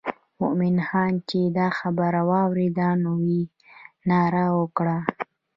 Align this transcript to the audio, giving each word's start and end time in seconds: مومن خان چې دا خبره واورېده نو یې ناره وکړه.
مومن 0.39 0.75
خان 0.87 1.13
چې 1.29 1.39
دا 1.57 1.67
خبره 1.79 2.21
واورېده 2.29 2.89
نو 3.03 3.13
یې 3.29 3.41
ناره 4.09 4.45
وکړه. 4.59 4.97